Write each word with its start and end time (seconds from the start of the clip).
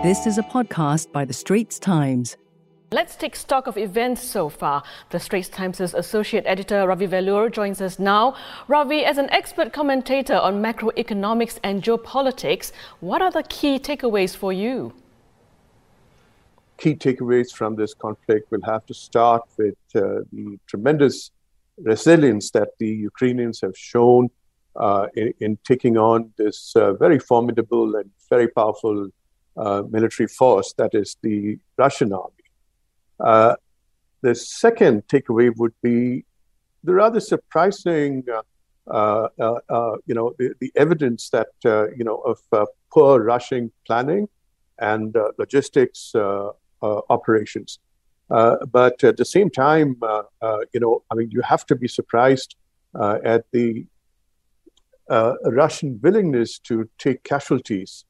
This 0.00 0.28
is 0.28 0.38
a 0.38 0.44
podcast 0.44 1.10
by 1.10 1.24
The 1.24 1.32
Straits 1.32 1.80
Times. 1.80 2.36
Let's 2.92 3.16
take 3.16 3.34
stock 3.34 3.66
of 3.66 3.76
events 3.76 4.22
so 4.22 4.48
far. 4.48 4.84
The 5.10 5.18
Straits 5.18 5.48
Times' 5.48 5.80
associate 5.80 6.44
editor 6.46 6.86
Ravi 6.86 7.08
Velloor 7.08 7.50
joins 7.50 7.80
us 7.80 7.98
now. 7.98 8.36
Ravi, 8.68 9.04
as 9.04 9.18
an 9.18 9.28
expert 9.30 9.72
commentator 9.72 10.36
on 10.36 10.62
macroeconomics 10.62 11.58
and 11.64 11.82
geopolitics, 11.82 12.70
what 13.00 13.20
are 13.20 13.32
the 13.32 13.42
key 13.42 13.80
takeaways 13.80 14.36
for 14.36 14.52
you? 14.52 14.92
Key 16.76 16.94
takeaways 16.94 17.50
from 17.50 17.74
this 17.74 17.92
conflict 17.92 18.52
will 18.52 18.62
have 18.62 18.86
to 18.86 18.94
start 18.94 19.42
with 19.56 19.74
uh, 19.96 20.20
the 20.32 20.60
tremendous 20.68 21.32
resilience 21.78 22.52
that 22.52 22.68
the 22.78 22.88
Ukrainians 22.88 23.60
have 23.62 23.76
shown 23.76 24.28
uh, 24.76 25.08
in, 25.16 25.34
in, 25.40 25.58
taking 25.64 25.98
on 25.98 26.32
this 26.36 26.72
uh, 26.76 26.92
very 26.92 27.18
formidable 27.18 27.96
and 27.96 28.08
very 28.30 28.46
powerful 28.46 29.08
uh, 29.58 29.82
military 29.90 30.26
force 30.26 30.72
that 30.78 30.94
is 30.94 31.16
the 31.22 31.58
Russian 31.76 32.12
army. 32.12 32.44
Uh, 33.18 33.56
the 34.22 34.34
second 34.34 35.02
takeaway 35.08 35.52
would 35.56 35.74
be 35.82 36.24
the 36.84 36.94
rather 36.94 37.20
surprising, 37.20 38.24
uh, 38.32 38.42
uh, 38.90 39.28
uh, 39.40 39.54
uh 39.68 39.96
you 40.06 40.14
know, 40.14 40.34
the, 40.38 40.54
the, 40.60 40.72
evidence 40.76 41.30
that 41.30 41.48
uh, 41.64 41.88
you 41.96 42.04
know 42.04 42.18
of 42.18 42.38
uh, 42.52 42.66
poor 42.92 43.22
Russian 43.22 43.70
planning 43.86 44.28
and 44.78 45.16
logistics 45.38 46.14
operations. 47.10 47.80
but 48.28 49.02
at 49.02 49.16
the 49.16 49.24
same 49.24 49.50
time, 49.50 49.96
you 50.72 50.80
know, 50.80 51.02
I 51.10 51.14
mean, 51.16 51.30
you 51.32 51.42
have 51.42 51.66
to 51.66 51.74
be 51.74 51.88
surprised 51.88 52.54
at 53.24 53.44
the 53.52 53.86
Russian 55.10 55.98
willingness 56.00 56.60
to 56.60 56.88
take 56.98 57.24
casualties 57.24 58.04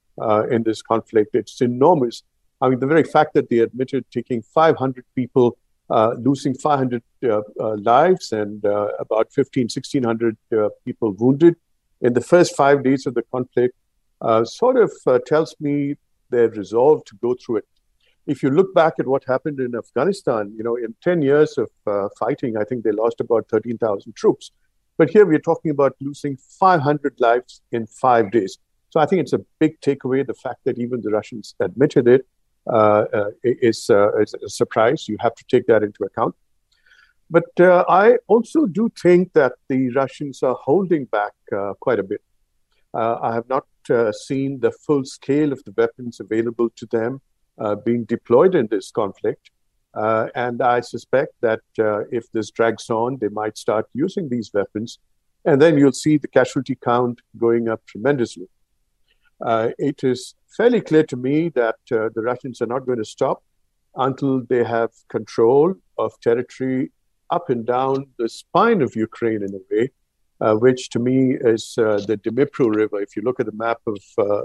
in 0.51 0.63
this 0.63 0.83
conflict. 0.83 1.35
It's 1.35 1.61
enormous. 1.61 2.23
I 2.61 2.69
mean, 2.69 2.81
the 2.81 2.87
very 2.87 3.05
fact 3.05 3.35
that 3.35 3.49
they 3.51 3.59
admitted 3.61 4.05
taking 4.11 4.43
500 4.43 5.05
people, 5.15 5.57
uh, 5.91 6.15
losing 6.19 6.55
500 6.55 7.03
uh, 7.25 7.41
uh, 7.61 7.77
lives 7.77 8.33
and 8.33 8.65
uh, 8.65 8.89
about 8.99 9.33
15, 9.33 9.65
1600 9.65 10.37
uh, 10.53 10.69
people 10.85 11.13
wounded 11.13 11.57
in 12.01 12.13
the 12.13 12.21
first 12.21 12.57
five 12.57 12.83
days 12.83 13.07
of 13.07 13.15
the 13.15 13.23
conflict 13.33 13.75
uh, 14.21 14.45
sort 14.45 14.77
of 14.77 14.93
tells 15.27 15.55
me 15.61 15.95
their 16.31 16.49
resolve 16.51 17.05
to 17.05 17.17
go 17.17 17.35
through 17.35 17.59
it. 17.59 17.65
If 18.27 18.43
you 18.43 18.51
look 18.51 18.75
back 18.75 18.95
at 18.99 19.07
what 19.07 19.25
happened 19.25 19.59
in 19.59 19.75
Afghanistan, 19.75 20.53
you 20.57 20.63
know, 20.63 20.77
in 20.77 20.95
10 21.03 21.23
years 21.23 21.57
of 21.57 21.71
fighting, 22.19 22.57
I 22.59 22.65
think 22.65 22.85
they 22.85 22.93
lost 22.93 23.21
about 23.21 23.49
13,000 23.49 24.15
troops. 24.15 24.51
But 24.99 25.11
here 25.11 25.25
we're 25.25 25.39
talking 25.39 25.71
about 25.71 25.97
losing 26.01 26.37
500 26.37 27.15
lives 27.21 27.63
in 27.73 27.87
five 27.87 28.31
days. 28.31 28.59
So 28.91 29.01
I 29.01 29.07
think 29.07 29.21
it's 29.21 29.33
a 29.33 29.45
big 29.59 29.81
takeaway, 29.81 30.27
the 30.27 30.35
fact 30.35 30.61
that 30.65 30.79
even 30.79 31.01
the 31.03 31.11
Russians 31.11 31.55
admitted 31.61 32.09
it. 32.09 32.27
Uh, 32.71 33.07
uh, 33.15 33.31
is, 33.45 33.89
uh, 33.89 34.15
is 34.19 34.35
a 34.45 34.49
surprise. 34.49 35.09
You 35.09 35.17
have 35.21 35.35
to 35.37 35.45
take 35.51 35.67
that 35.69 35.83
into 35.83 36.05
account. 36.05 36.35
But 37.31 37.45
I 37.59 38.19
also 38.27 38.67
do 38.67 38.91
think 39.01 39.33
that 39.33 39.55
the 39.69 39.91
Russians 39.91 40.43
are 40.43 40.57
holding 40.61 41.07
back 41.07 41.33
quite 41.81 41.99
a 41.99 42.03
bit. 42.03 42.23
I 42.95 43.33
have 43.35 43.49
not 43.49 43.67
seen 44.13 44.61
the 44.61 44.71
full 44.71 45.05
scale 45.05 45.53
of 45.53 45.63
the 45.65 45.73
weapons 45.77 46.21
available 46.21 46.71
to 46.77 46.87
them 46.87 47.21
being 47.85 48.05
deployed 48.05 48.55
in 48.55 48.67
this 48.67 48.91
conflict. 48.91 49.51
Uh, 49.95 50.29
and 50.35 50.63
I 50.63 50.81
suspect 50.81 51.35
that 51.41 51.61
uh, 51.79 52.01
if 52.11 52.31
this 52.33 52.51
drags 52.51 52.89
on, 52.89 53.19
they 53.19 53.29
might 53.29 53.59
start 53.59 53.87
using 53.95 54.29
these 54.29 54.51
weapons. 54.53 54.99
And 55.45 55.61
then 55.61 55.79
you'll 55.79 55.93
see 55.93 56.19
the 56.19 56.29
casualty 56.29 56.77
count 56.77 57.21
going 57.37 57.69
up 57.69 57.85
tremendously. 57.87 58.49
Uh, 59.45 59.71
it 59.79 60.03
is 60.03 60.35
fairly 60.57 60.81
clear 60.81 61.05
to 61.05 61.17
me 61.17 61.49
that 61.51 61.77
uh, 61.93 62.09
the 62.15 62.23
Russians 62.23 62.61
are 62.61 62.67
not 62.67 62.87
going 62.87 62.99
to 62.99 63.05
stop 63.05 63.43
until 63.97 64.43
they 64.43 64.65
have 64.65 64.91
control 65.09 65.75
of 65.99 66.19
territory 66.21 66.91
up 67.31 67.51
and 67.51 67.67
down 67.67 68.07
the 68.19 68.29
spine 68.29 68.81
of 68.83 68.97
Ukraine 68.97 69.43
in 69.43 69.55
a 69.55 69.61
way, 69.71 69.91
uh, 70.41 70.55
which 70.55 70.89
to 70.91 70.99
me 70.99 71.37
is 71.41 71.77
uh, 71.79 72.01
the 72.07 72.17
Dnipro 72.17 72.75
River. 72.75 73.01
If 73.01 73.17
you 73.17 73.23
look 73.23 73.41
at 73.41 73.47
the 73.47 73.53
map 73.53 73.81
of 73.87 73.99
uh, 74.19 74.43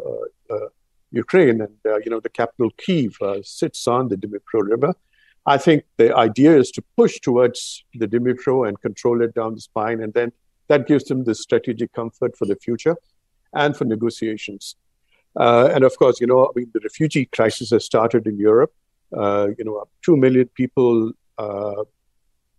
uh, 0.53 0.67
Ukraine 1.11 1.61
and 1.61 1.75
you 2.03 2.09
know 2.09 2.19
the 2.19 2.29
capital 2.29 2.71
Kiev 2.77 3.17
sits 3.43 3.87
on 3.87 4.07
the 4.07 4.17
Dnipro 4.17 4.67
River. 4.67 4.93
I 5.45 5.57
think 5.57 5.83
the 5.97 6.15
idea 6.15 6.57
is 6.57 6.71
to 6.71 6.83
push 6.97 7.19
towards 7.19 7.83
the 7.93 8.07
Dnipro 8.07 8.67
and 8.67 8.79
control 8.81 9.21
it 9.21 9.35
down 9.35 9.55
the 9.55 9.61
spine, 9.61 10.01
and 10.01 10.13
then 10.13 10.31
that 10.69 10.87
gives 10.87 11.03
them 11.03 11.25
the 11.25 11.35
strategic 11.35 11.93
comfort 11.93 12.35
for 12.37 12.45
the 12.45 12.55
future 12.55 12.95
and 13.53 13.77
for 13.77 13.85
negotiations. 13.85 14.75
Uh, 15.35 15.69
and 15.73 15.83
of 15.83 15.97
course, 15.97 16.21
you 16.21 16.27
know, 16.27 16.45
I 16.45 16.49
mean, 16.55 16.69
the 16.73 16.79
refugee 16.83 17.25
crisis 17.25 17.71
has 17.71 17.83
started 17.85 18.27
in 18.27 18.37
Europe. 18.37 18.73
Uh, 19.15 19.49
you 19.57 19.63
know, 19.63 19.83
two 20.03 20.17
million 20.17 20.47
people, 20.55 21.11
uh, 21.37 21.83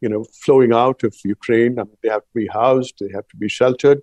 you 0.01 0.09
know, 0.09 0.25
flowing 0.45 0.73
out 0.73 1.03
of 1.03 1.15
Ukraine. 1.25 1.79
I 1.79 1.85
mean, 1.85 1.97
they 2.03 2.09
have 2.09 2.23
to 2.23 2.35
be 2.35 2.47
housed, 2.47 2.95
they 3.01 3.11
have 3.13 3.27
to 3.29 3.37
be 3.37 3.49
sheltered. 3.49 4.01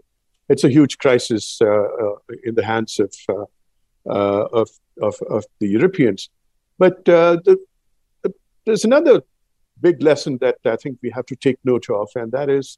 It's 0.49 0.63
a 0.63 0.69
huge 0.69 0.97
crisis 0.97 1.59
uh, 1.61 1.67
uh, 1.67 2.15
in 2.43 2.55
the 2.55 2.65
hands 2.65 2.99
of, 2.99 3.13
uh, 3.29 4.45
of, 4.51 4.69
of, 5.01 5.15
of 5.29 5.45
the 5.59 5.67
Europeans. 5.67 6.29
But 6.77 7.05
the, 7.05 7.57
the, 8.23 8.33
there's 8.65 8.83
another 8.83 9.21
big 9.79 10.01
lesson 10.01 10.37
that 10.41 10.57
I 10.65 10.75
think 10.75 10.97
we 11.01 11.09
have 11.11 11.25
to 11.27 11.35
take 11.35 11.57
note 11.63 11.89
of, 11.89 12.09
and 12.15 12.31
that 12.33 12.49
is 12.49 12.77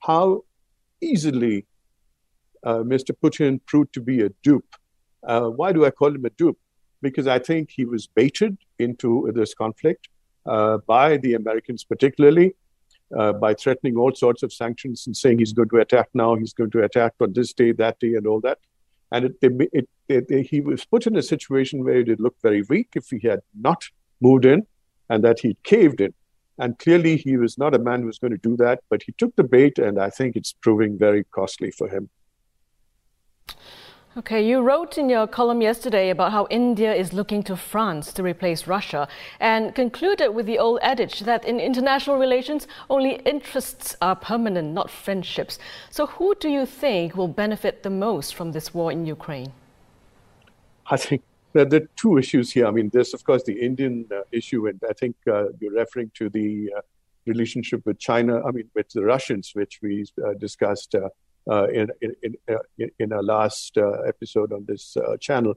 how 0.00 0.44
easily 1.00 1.66
Mr. 2.64 3.10
Putin 3.22 3.60
proved 3.66 3.92
to 3.94 4.00
be 4.00 4.22
a 4.22 4.30
dupe 4.42 4.76
uh, 5.26 5.48
why 5.48 5.72
do 5.72 5.84
I 5.84 5.90
call 5.90 6.14
him 6.14 6.24
a 6.24 6.30
dupe? 6.30 6.58
Because 7.02 7.26
I 7.26 7.38
think 7.38 7.70
he 7.70 7.84
was 7.84 8.06
baited 8.06 8.56
into 8.78 9.30
this 9.34 9.54
conflict 9.54 10.08
uh, 10.46 10.78
by 10.86 11.18
the 11.18 11.34
Americans, 11.34 11.84
particularly 11.84 12.54
uh, 13.16 13.32
by 13.32 13.54
threatening 13.54 13.96
all 13.96 14.14
sorts 14.14 14.42
of 14.42 14.52
sanctions 14.52 15.06
and 15.06 15.16
saying 15.16 15.38
he's 15.38 15.52
going 15.52 15.68
to 15.68 15.78
attack 15.78 16.08
now, 16.14 16.34
he's 16.34 16.52
going 16.52 16.70
to 16.70 16.82
attack 16.82 17.12
on 17.20 17.32
this 17.32 17.52
day, 17.52 17.72
that 17.72 17.98
day, 18.00 18.14
and 18.14 18.26
all 18.26 18.40
that. 18.40 18.58
And 19.12 19.26
it, 19.26 19.34
it, 19.72 19.88
it, 20.08 20.46
he 20.46 20.60
was 20.60 20.84
put 20.84 21.06
in 21.06 21.16
a 21.16 21.22
situation 21.22 21.84
where 21.84 21.98
it 21.98 22.20
looked 22.20 22.42
very 22.42 22.62
weak 22.62 22.88
if 22.94 23.08
he 23.10 23.26
had 23.26 23.40
not 23.54 23.84
moved 24.20 24.44
in 24.44 24.66
and 25.08 25.22
that 25.22 25.40
he 25.40 25.56
caved 25.62 26.00
in. 26.00 26.12
And 26.58 26.78
clearly, 26.78 27.16
he 27.16 27.36
was 27.36 27.58
not 27.58 27.74
a 27.74 27.78
man 27.78 28.00
who 28.00 28.06
was 28.06 28.18
going 28.18 28.32
to 28.32 28.38
do 28.38 28.56
that, 28.56 28.80
but 28.88 29.02
he 29.02 29.12
took 29.12 29.36
the 29.36 29.44
bait, 29.44 29.78
and 29.78 30.00
I 30.00 30.08
think 30.08 30.36
it's 30.36 30.54
proving 30.54 30.98
very 30.98 31.22
costly 31.24 31.70
for 31.70 31.86
him. 31.86 32.08
Okay, 34.18 34.48
you 34.48 34.62
wrote 34.62 34.96
in 34.96 35.10
your 35.10 35.26
column 35.26 35.60
yesterday 35.60 36.08
about 36.08 36.32
how 36.32 36.46
India 36.48 36.94
is 36.94 37.12
looking 37.12 37.42
to 37.42 37.54
France 37.54 38.14
to 38.14 38.22
replace 38.22 38.66
Russia 38.66 39.06
and 39.40 39.74
concluded 39.74 40.30
with 40.30 40.46
the 40.46 40.58
old 40.58 40.78
adage 40.80 41.20
that 41.20 41.44
in 41.44 41.60
international 41.60 42.16
relations, 42.16 42.66
only 42.88 43.16
interests 43.26 43.94
are 44.00 44.16
permanent, 44.16 44.72
not 44.72 44.88
friendships. 44.88 45.58
So, 45.90 46.06
who 46.06 46.34
do 46.34 46.48
you 46.48 46.64
think 46.64 47.14
will 47.14 47.28
benefit 47.28 47.82
the 47.82 47.90
most 47.90 48.34
from 48.34 48.52
this 48.52 48.72
war 48.72 48.90
in 48.90 49.04
Ukraine? 49.04 49.52
I 50.86 50.96
think 50.96 51.20
there 51.52 51.66
are 51.66 51.86
two 51.96 52.16
issues 52.16 52.50
here. 52.50 52.66
I 52.66 52.70
mean, 52.70 52.88
there's, 52.94 53.12
of 53.12 53.22
course, 53.22 53.42
the 53.42 53.60
Indian 53.60 54.06
uh, 54.10 54.22
issue, 54.32 54.66
and 54.66 54.80
I 54.88 54.94
think 54.94 55.16
uh, 55.26 55.48
you're 55.60 55.74
referring 55.74 56.10
to 56.14 56.30
the 56.30 56.72
uh, 56.74 56.80
relationship 57.26 57.84
with 57.84 57.98
China, 57.98 58.42
I 58.46 58.50
mean, 58.50 58.70
with 58.74 58.88
the 58.88 59.04
Russians, 59.04 59.50
which 59.52 59.80
we 59.82 60.06
uh, 60.24 60.32
discussed 60.38 60.94
uh, 61.48 61.52
uh, 61.54 61.66
in 61.72 61.88
in 62.22 62.34
uh, 62.48 62.58
in, 62.78 62.90
in 62.98 63.12
our 63.12 63.22
last 63.22 63.78
uh, 63.78 64.00
episode 64.02 64.52
on 64.52 64.64
this 64.66 64.96
channel. 65.20 65.54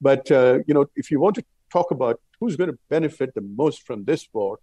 But 0.00 0.30
you 0.30 0.74
know, 0.74 0.86
if 0.96 1.10
you 1.10 1.20
want 1.20 1.36
to 1.36 1.44
talk 1.72 1.90
about 1.90 2.20
who's 2.38 2.56
going 2.56 2.70
to 2.70 2.78
benefit 2.88 3.34
the 3.34 3.40
most 3.42 3.86
from 3.86 4.04
this 4.04 4.28
war, 4.32 4.58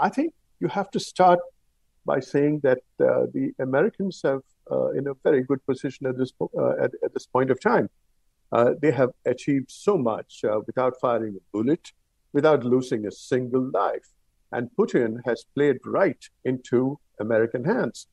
I 0.00 0.08
think 0.08 0.34
you 0.60 0.68
have 0.68 0.90
to 0.92 1.00
start 1.00 1.40
by 2.06 2.20
saying 2.20 2.60
that 2.62 2.78
the 2.98 3.52
Americans 3.58 4.20
have 4.24 4.42
in 4.94 5.08
a 5.08 5.14
very 5.24 5.42
good 5.42 5.64
position 5.66 6.06
at 6.06 6.16
this 6.18 6.32
at, 6.82 6.90
at, 7.04 7.14
this 7.14 7.26
point 7.26 7.50
of 7.50 7.60
time. 7.60 7.88
Uh, 8.50 8.72
they 8.80 8.90
have 8.90 9.10
achieved 9.26 9.70
so 9.70 9.98
much 9.98 10.42
uh, 10.44 10.60
without 10.66 10.94
firing 11.00 11.36
a 11.36 11.44
bullet, 11.52 11.92
without 12.32 12.64
losing 12.64 13.06
a 13.06 13.10
single 13.10 13.70
life. 13.72 14.08
And 14.52 14.70
Putin 14.78 15.18
has 15.26 15.44
played 15.54 15.78
right 15.84 16.22
into 16.44 16.98
American 17.20 17.64
hands. 17.64 18.06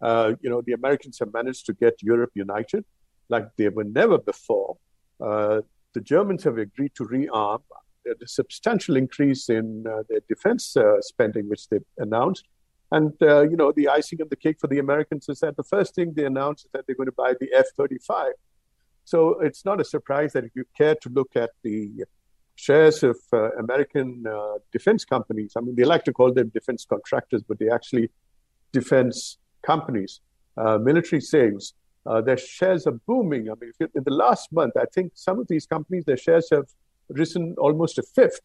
Uh, 0.00 0.32
you 0.40 0.50
know, 0.50 0.62
the 0.66 0.72
Americans 0.72 1.18
have 1.18 1.32
managed 1.32 1.66
to 1.66 1.72
get 1.72 2.02
Europe 2.02 2.30
united 2.34 2.84
like 3.28 3.48
they 3.56 3.68
were 3.68 3.84
never 3.84 4.18
before. 4.18 4.76
Uh, 5.20 5.62
the 5.94 6.00
Germans 6.00 6.44
have 6.44 6.58
agreed 6.58 6.92
to 6.96 7.04
rearm. 7.04 7.62
There's 8.04 8.22
a 8.22 8.28
substantial 8.28 8.96
increase 8.96 9.48
in 9.48 9.84
uh, 9.86 10.02
their 10.08 10.20
defense 10.28 10.76
uh, 10.76 11.00
spending, 11.00 11.48
which 11.48 11.68
they 11.68 11.78
announced. 11.98 12.44
And, 12.92 13.12
uh, 13.20 13.42
you 13.42 13.56
know, 13.56 13.72
the 13.72 13.88
icing 13.88 14.20
on 14.22 14.28
the 14.28 14.36
cake 14.36 14.58
for 14.60 14.68
the 14.68 14.78
Americans 14.78 15.28
is 15.28 15.40
that 15.40 15.56
the 15.56 15.64
first 15.64 15.94
thing 15.94 16.12
they 16.14 16.24
announced 16.24 16.66
is 16.66 16.70
that 16.72 16.86
they're 16.86 16.94
going 16.94 17.06
to 17.06 17.12
buy 17.12 17.34
the 17.40 17.48
F 17.52 17.66
35. 17.76 18.32
So 19.04 19.40
it's 19.40 19.64
not 19.64 19.80
a 19.80 19.84
surprise 19.84 20.32
that 20.34 20.44
if 20.44 20.52
you 20.54 20.64
care 20.76 20.94
to 20.96 21.08
look 21.08 21.30
at 21.34 21.50
the 21.62 22.04
shares 22.54 23.02
of 23.02 23.16
uh, 23.32 23.50
American 23.52 24.24
defense 24.72 25.04
companies, 25.04 25.54
I 25.56 25.60
mean, 25.60 25.74
they 25.74 25.84
like 25.84 26.04
to 26.04 26.12
call 26.12 26.32
them 26.32 26.50
defense 26.50 26.84
contractors, 26.88 27.42
but 27.42 27.58
they 27.58 27.70
actually 27.70 28.10
defense 28.72 29.38
companies, 29.72 30.12
uh, 30.62 30.78
military 30.78 31.22
sales, 31.34 31.64
uh, 32.06 32.20
their 32.20 32.40
shares 32.58 32.86
are 32.86 32.98
booming. 33.08 33.44
I 33.50 33.54
mean, 33.60 33.72
in 33.80 34.04
the 34.04 34.16
last 34.24 34.52
month, 34.52 34.74
I 34.84 34.86
think 34.94 35.12
some 35.14 35.38
of 35.40 35.46
these 35.48 35.66
companies, 35.66 36.04
their 36.04 36.22
shares 36.28 36.48
have 36.56 36.68
risen 37.08 37.54
almost 37.58 37.98
a 37.98 38.04
fifth. 38.18 38.40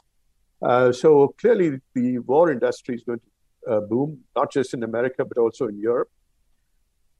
Uh, 0.70 0.92
so 0.92 1.10
clearly, 1.42 1.80
the 1.94 2.20
war 2.20 2.52
industry 2.52 2.96
is 2.96 3.04
going 3.04 3.20
to 3.20 3.72
uh, 3.72 3.82
boom, 3.82 4.10
not 4.36 4.52
just 4.52 4.74
in 4.74 4.82
America, 4.84 5.24
but 5.24 5.38
also 5.38 5.68
in 5.68 5.78
Europe. 5.80 6.10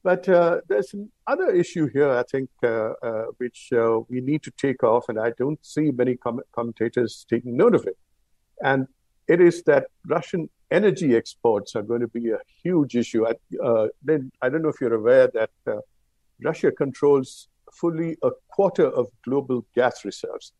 But 0.02 0.28
uh, 0.28 0.60
there's 0.68 0.92
another 1.28 1.50
issue 1.62 1.86
here, 1.96 2.10
I 2.10 2.24
think, 2.32 2.50
uh, 2.64 2.90
which 3.38 3.60
we 4.08 4.20
need 4.20 4.42
to 4.42 4.52
take 4.64 4.82
off, 4.82 5.04
and 5.08 5.18
I 5.26 5.30
don't 5.38 5.64
see 5.64 5.86
many 5.92 6.16
com- 6.16 6.46
commentators 6.56 7.24
taking 7.30 7.56
note 7.56 7.76
of 7.76 7.86
it. 7.86 7.96
And 8.64 8.88
it 9.28 9.40
is 9.40 9.62
that 9.70 9.86
Russian 10.16 10.50
energy 10.72 11.14
exports 11.14 11.76
are 11.76 11.82
going 11.82 12.00
to 12.00 12.08
be 12.08 12.30
a 12.30 12.38
huge 12.62 12.96
issue. 12.96 13.26
I, 13.26 13.34
I 14.44 14.48
don't 14.50 14.62
know 14.62 14.68
if 14.74 14.80
you're 14.80 14.94
aware 14.94 15.28
that 15.28 15.50
Russia 16.42 16.70
controls 16.72 17.48
fully 17.72 18.16
a 18.22 18.30
quarter 18.48 18.86
of 18.86 19.08
global 19.24 19.64
gas 19.74 20.04
reserves. 20.04 20.52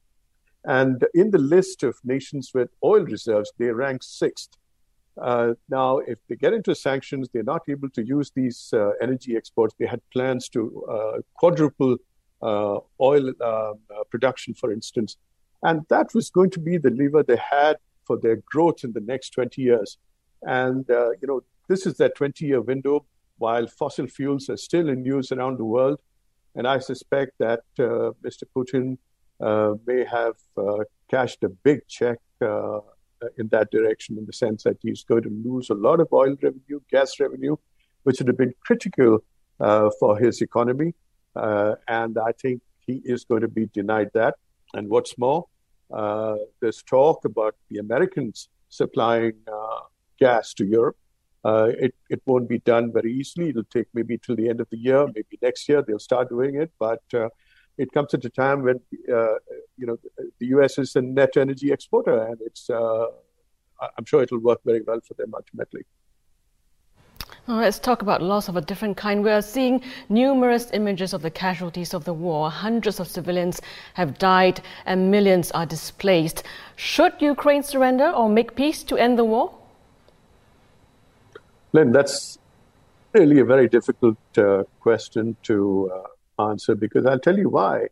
And 0.65 1.05
in 1.15 1.31
the 1.31 1.39
list 1.39 1.83
of 1.83 1.97
nations 2.05 2.53
with 2.55 2.71
oil 2.85 3.05
reserves, 3.05 3.53
they 3.59 3.71
rank 3.71 4.03
sixth. 4.03 4.51
Uh, 5.21 5.55
now, 5.69 5.99
if 5.99 6.19
they 6.29 6.37
get 6.37 6.53
into 6.55 6.75
sanctions, 6.75 7.29
they're 7.29 7.43
not 7.43 7.63
able 7.69 7.91
to 7.91 8.03
use 8.03 8.31
these 8.35 8.73
uh, 8.73 8.91
energy 9.01 9.37
exports. 9.37 9.75
They 9.79 9.87
had 9.87 10.01
plans 10.13 10.49
to 10.51 10.85
uh, 10.89 11.19
quadruple 11.35 11.97
uh, 12.43 12.79
oil 13.01 13.29
um, 13.29 13.35
uh, 13.43 14.05
production, 14.11 14.55
for 14.55 14.73
instance. 14.73 15.17
And 15.63 15.85
that 15.91 16.15
was 16.15 16.31
going 16.31 16.51
to 16.51 16.61
be 16.61 16.79
the 16.79 16.91
lever 16.91 17.23
they 17.23 17.37
had 17.37 17.77
for 18.07 18.19
their 18.19 18.37
growth 18.45 18.85
in 18.85 18.93
the 18.93 19.01
next 19.01 19.31
20 19.31 19.61
years. 19.63 19.99
And, 20.43 20.89
uh, 20.91 21.11
you 21.21 21.29
know, 21.29 21.43
this 21.69 21.87
is 21.87 21.97
that 21.99 22.15
20 22.17 22.45
year 22.45 22.61
window 22.61 23.07
while 23.39 23.67
fossil 23.67 24.07
fuels 24.07 24.49
are 24.49 24.57
still 24.57 24.89
in 24.89 25.05
use 25.05 25.33
around 25.33 25.59
the 25.59 25.65
world. 25.65 26.01
And 26.55 26.67
I 26.67 26.79
suspect 26.79 27.33
that 27.39 27.61
Mr. 27.79 28.45
Putin 28.55 28.99
may 29.87 30.05
have 30.05 30.35
cashed 31.11 31.43
a 31.43 31.49
big 31.49 31.81
check 31.89 32.19
uh, 32.43 32.81
in 33.39 33.49
that 33.49 33.71
direction 33.71 34.19
in 34.19 34.27
the 34.27 34.33
sense 34.33 34.65
that 34.65 34.77
he's 34.83 35.05
going 35.05 35.23
to 35.23 35.31
lose 35.45 35.71
a 35.71 35.75
lot 35.75 36.01
of 36.01 36.09
oil 36.13 36.35
revenue, 36.43 36.81
gas 36.91 37.21
revenue, 37.21 37.57
which 38.03 38.19
would 38.19 38.29
have 38.29 38.39
been 38.39 38.55
critical 38.65 39.19
uh, 39.61 39.91
for 40.01 40.19
his 40.19 40.43
economy. 40.43 40.95
Uh, 41.37 41.75
and 41.89 42.19
I 42.19 42.33
think 42.33 42.63
he 42.87 43.01
is 43.05 43.25
going 43.25 43.43
to 43.43 43.49
be 43.49 43.67
denied 43.67 44.11
that. 44.15 44.35
And 44.75 44.89
what's 44.89 45.17
more, 45.19 45.47
uh, 45.91 46.37
there's 46.61 46.83
talk 46.83 47.25
about 47.25 47.55
the 47.71 47.79
Americans 47.79 48.49
supplying 48.69 49.35
uh, 49.47 49.81
gas 50.19 50.55
to 50.55 50.65
Europe. 50.65 50.97
Uh, 51.45 51.71
it, 51.79 51.95
it 52.09 52.23
won't 52.25 52.49
be 52.49 52.61
done 52.61 52.93
very 52.93 53.13
easily. 53.13 53.49
It'll 53.49 53.65
take 53.65 53.89
maybe 53.93 54.17
till 54.17 54.37
the 54.37 54.49
end 54.49 54.61
of 54.61 54.69
the 54.71 54.79
year, 54.79 55.07
maybe 55.07 55.39
next 55.43 55.69
year 55.69 55.83
they'll 55.83 55.99
start 55.99 56.29
doing 56.29 56.55
it. 56.55 56.71
But 56.79 57.03
it 57.79 57.91
comes 57.93 58.15
at 58.15 58.25
a 58.25 58.31
time 58.31 58.63
when 58.63 58.81
uh, 59.13 59.37
you 59.77 59.87
know 59.87 59.99
the 60.39 60.47
U.S. 60.47 60.79
is 60.79 60.95
a 60.97 61.03
net 61.03 61.37
energy 61.37 61.73
exporter, 61.73 62.23
and 62.25 62.39
it's 62.41 62.69
uh, 62.71 63.07
I'm 63.97 64.05
sure 64.05 64.23
it'll 64.23 64.39
work 64.39 64.61
very 64.65 64.83
well 64.87 65.01
for 65.07 65.15
them 65.15 65.33
ultimately. 65.35 65.85
Well, 67.47 67.57
let's 67.59 67.79
talk 67.79 68.03
about 68.03 68.23
loss 68.23 68.49
of 68.49 68.57
a 68.57 68.61
different 68.61 68.97
kind. 68.97 69.25
We 69.25 69.31
are 69.31 69.43
seeing 69.43 69.83
numerous 70.09 70.71
images 70.73 71.13
of 71.13 71.23
the 71.23 71.31
casualties 71.31 71.93
of 71.93 72.05
the 72.05 72.13
war. 72.13 72.51
Hundreds 72.51 73.01
of 73.01 73.09
civilians 73.09 73.61
have 73.95 74.19
died 74.19 74.61
and 74.87 75.11
millions 75.11 75.51
are 75.51 75.67
displaced. 75.67 76.45
Should 76.77 77.15
Ukraine 77.21 77.63
surrender 77.63 78.11
or 78.11 78.29
make 78.29 78.55
peace 78.55 78.85
to 78.85 78.97
end 78.97 79.19
the 79.19 79.25
war? 79.25 79.53
Lynn, 81.73 81.91
that's 81.91 82.39
really 83.13 83.41
a 83.41 83.45
very 83.45 83.69
difficult 83.69 84.19
uh, 84.37 84.65
question 84.81 85.37
to 85.45 85.91
uh, 86.39 86.51
answer 86.51 86.75
because 86.75 87.07
I'll 87.07 87.19
tell 87.19 87.39
you 87.39 87.49
why. 87.49 87.89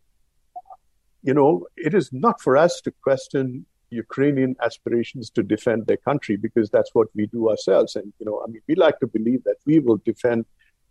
You 1.23 1.33
know, 1.33 1.67
it 1.77 1.93
is 1.93 2.11
not 2.11 2.41
for 2.41 2.57
us 2.57 2.81
to 2.81 2.91
question 3.03 3.65
Ukrainian 3.91 4.55
aspirations 4.63 5.29
to 5.31 5.43
defend 5.43 5.85
their 5.85 5.97
country 5.97 6.37
because 6.37 6.69
that's 6.69 6.91
what 6.93 7.07
we 7.13 7.27
do 7.27 7.49
ourselves. 7.49 7.95
And, 7.95 8.11
you 8.19 8.25
know, 8.25 8.41
I 8.43 8.49
mean, 8.49 8.61
we 8.67 8.75
like 8.75 8.99
to 8.99 9.07
believe 9.07 9.43
that 9.43 9.57
we 9.65 9.79
will 9.79 10.01
defend 10.05 10.45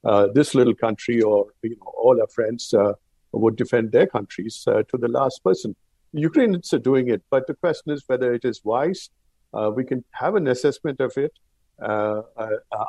uh, 0.05 0.29
this 0.35 0.55
little 0.55 0.75
country 0.75 1.20
or, 1.23 1.47
you 1.62 1.76
know, 1.76 1.93
all 1.97 2.20
our 2.20 2.29
friends 2.29 2.73
uh, 2.75 2.93
would 3.32 3.56
defend 3.56 3.93
their 3.93 4.06
countries 4.06 4.64
uh, 4.67 4.82
to 4.91 4.97
the 4.99 5.08
last 5.08 5.43
person. 5.43 5.75
Ukrainians 6.12 6.73
are 6.73 6.79
doing 6.79 7.08
it, 7.08 7.23
but 7.31 7.47
the 7.47 7.55
question 7.55 7.93
is 7.93 8.05
whether 8.06 8.35
it 8.35 8.44
is 8.44 8.61
wise. 8.64 9.11
Uh, 9.55 9.70
we 9.75 9.85
can 9.85 10.05
have 10.12 10.35
an 10.35 10.46
assessment 10.49 11.00
of 11.00 11.17
it. 11.17 11.32
Uh, 11.81 12.23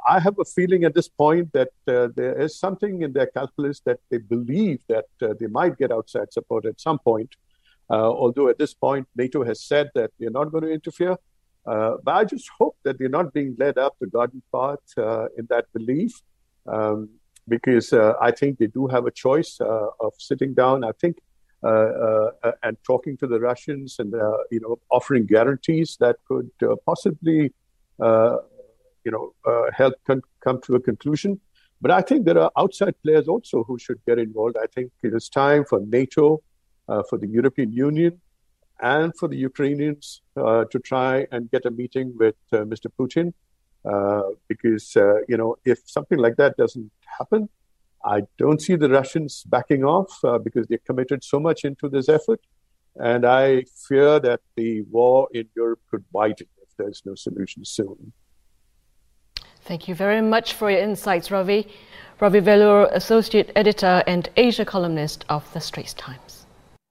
I 0.09 0.19
have 0.19 0.37
a 0.39 0.43
feeling 0.43 0.83
at 0.83 0.93
this 0.93 1.07
point 1.07 1.53
that 1.53 1.69
uh, 1.87 2.09
there 2.13 2.39
is 2.41 2.59
something 2.59 3.03
in 3.03 3.13
their 3.13 3.27
calculus 3.27 3.79
that 3.85 3.99
they 4.09 4.17
believe 4.17 4.81
that 4.89 5.05
they 5.39 5.47
might 5.47 5.77
get 5.77 5.91
outside 5.91 6.33
support 6.33 6.65
at 6.65 6.81
some 6.81 6.99
point. 6.99 7.33
Although 7.91 8.47
at 8.49 8.57
this 8.57 8.73
point, 8.73 9.07
NATO 9.15 9.43
has 9.43 9.61
said 9.61 9.89
that 9.95 10.11
they're 10.19 10.29
not 10.29 10.51
going 10.51 10.63
to 10.63 10.71
interfere. 10.71 11.15
but 11.65 12.13
I 12.19 12.23
just 12.23 12.49
hope 12.57 12.77
that 12.83 12.97
they're 12.97 13.09
not 13.09 13.33
being 13.33 13.55
led 13.59 13.77
up 13.77 13.95
the 13.99 14.07
garden 14.07 14.41
path 14.53 14.79
in 15.37 15.47
that 15.49 15.65
belief. 15.73 16.13
Um, 16.67 17.09
because 17.47 17.91
uh, 17.91 18.13
I 18.21 18.31
think 18.31 18.59
they 18.59 18.67
do 18.67 18.87
have 18.87 19.07
a 19.07 19.11
choice 19.11 19.59
uh, 19.59 19.87
of 19.99 20.13
sitting 20.19 20.53
down. 20.53 20.83
I 20.83 20.91
think 21.01 21.17
uh, 21.63 22.29
and 22.63 22.77
talking 22.83 23.17
to 23.17 23.27
the 23.27 23.39
Russians 23.39 23.97
and 23.99 24.13
you 24.51 24.61
know 24.61 24.79
offering 24.89 25.25
guarantees 25.25 25.97
that 25.99 26.17
could 26.27 26.51
possibly 26.85 27.51
you 29.03 29.11
know, 29.11 29.33
uh, 29.45 29.71
help 29.73 29.95
con- 30.05 30.21
come 30.43 30.61
to 30.61 30.75
a 30.75 30.79
conclusion. 30.79 31.39
But 31.81 31.91
I 31.91 32.01
think 32.01 32.25
there 32.25 32.37
are 32.37 32.51
outside 32.57 32.95
players 33.03 33.27
also 33.27 33.63
who 33.63 33.79
should 33.79 33.99
get 34.07 34.19
involved. 34.19 34.55
I 34.61 34.67
think 34.67 34.91
it 35.01 35.13
is 35.13 35.29
time 35.29 35.65
for 35.65 35.79
NATO, 35.79 36.35
uh, 36.35 36.39
for 37.09 37.17
the 37.17 37.27
European 37.27 37.71
Union, 37.71 38.19
and 38.81 39.15
for 39.15 39.27
the 39.27 39.37
Ukrainians 39.37 40.21
uh, 40.35 40.65
to 40.71 40.79
try 40.79 41.27
and 41.31 41.49
get 41.51 41.65
a 41.65 41.71
meeting 41.71 42.13
with 42.17 42.35
uh, 42.51 42.57
Mr. 42.57 42.87
Putin. 42.99 43.33
Uh, 43.83 44.21
because, 44.47 44.95
uh, 44.95 45.15
you 45.27 45.37
know, 45.37 45.55
if 45.65 45.79
something 45.85 46.19
like 46.19 46.35
that 46.35 46.55
doesn't 46.55 46.91
happen, 47.17 47.49
I 48.05 48.21
don't 48.37 48.61
see 48.61 48.75
the 48.75 48.89
Russians 48.89 49.43
backing 49.47 49.83
off 49.83 50.11
because 50.43 50.67
they're 50.67 50.85
committed 50.85 51.23
so 51.23 51.39
much 51.39 51.65
into 51.65 51.89
this 51.89 52.09
effort. 52.09 52.41
And 52.95 53.25
I 53.25 53.63
fear 53.87 54.19
that 54.19 54.41
the 54.55 54.81
war 54.83 55.27
in 55.33 55.47
Europe 55.55 55.79
could 55.89 56.03
widen 56.11 56.47
if 56.61 56.69
there's 56.77 57.01
no 57.05 57.15
solution 57.15 57.63
soon. 57.63 58.11
Thank 59.63 59.87
you 59.87 59.95
very 59.95 60.21
much 60.21 60.53
for 60.53 60.69
your 60.69 60.81
insights, 60.81 61.31
Ravi. 61.31 61.67
Ravi 62.19 62.41
Velloor, 62.41 62.91
Associate 62.91 63.51
Editor 63.55 64.03
and 64.05 64.29
Asia 64.35 64.65
columnist 64.65 65.25
of 65.29 65.51
The 65.53 65.61
Straits 65.61 65.93
Times. 65.93 66.40